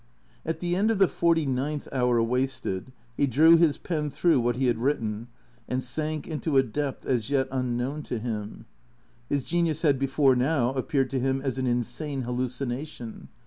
At 0.43 0.61
the 0.61 0.75
end 0.75 0.89
of 0.89 0.97
the 0.97 1.07
forty 1.07 1.45
ninth 1.45 1.87
hour 1.91 2.23
wasted, 2.23 2.91
he 3.15 3.27
drew 3.27 3.55
his 3.55 3.77
pen 3.77 4.09
through 4.09 4.39
what 4.39 4.55
he 4.55 4.65
had 4.65 4.79
written 4.79 5.27
and 5.69 5.83
sank 5.83 6.27
into 6.27 6.57
a 6.57 6.63
depth 6.63 7.05
as 7.05 7.29
yet 7.29 7.47
un 7.51 7.77
known 7.77 8.01
to 8.05 8.17
him. 8.17 8.65
His 9.29 9.43
genius 9.43 9.83
had 9.83 9.99
before 9.99 10.35
now 10.35 10.73
appeared 10.73 11.11
to 11.11 11.19
him 11.19 11.39
as 11.39 11.59
an 11.59 11.67
insane 11.67 12.23
hallucination. 12.23 13.27